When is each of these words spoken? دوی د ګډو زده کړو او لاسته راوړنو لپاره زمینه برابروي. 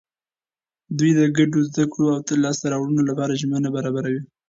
دوی 0.97 1.11
د 1.19 1.21
ګډو 1.37 1.59
زده 1.69 1.83
کړو 1.91 2.05
او 2.15 2.19
لاسته 2.43 2.65
راوړنو 2.73 3.03
لپاره 3.09 3.39
زمینه 3.41 3.69
برابروي. 3.75 4.21